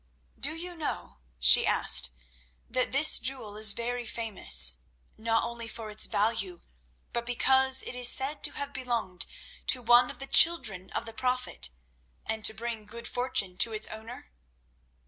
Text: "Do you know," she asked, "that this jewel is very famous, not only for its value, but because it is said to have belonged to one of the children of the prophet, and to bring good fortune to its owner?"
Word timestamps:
"Do 0.39 0.55
you 0.55 0.73
know," 0.73 1.19
she 1.39 1.67
asked, 1.67 2.09
"that 2.67 2.91
this 2.91 3.19
jewel 3.19 3.55
is 3.55 3.73
very 3.73 4.07
famous, 4.07 4.81
not 5.15 5.43
only 5.43 5.67
for 5.67 5.91
its 5.91 6.07
value, 6.07 6.61
but 7.13 7.23
because 7.23 7.83
it 7.83 7.95
is 7.95 8.09
said 8.09 8.43
to 8.45 8.51
have 8.53 8.73
belonged 8.73 9.27
to 9.67 9.83
one 9.83 10.09
of 10.09 10.17
the 10.17 10.25
children 10.25 10.89
of 10.93 11.05
the 11.05 11.13
prophet, 11.13 11.69
and 12.25 12.43
to 12.45 12.53
bring 12.55 12.87
good 12.87 13.07
fortune 13.07 13.57
to 13.59 13.73
its 13.73 13.87
owner?" 13.89 14.31